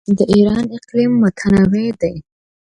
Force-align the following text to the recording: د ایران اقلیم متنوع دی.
د 0.17 0.19
ایران 0.33 0.65
اقلیم 0.77 1.11
متنوع 1.21 1.89
دی. 2.01 2.15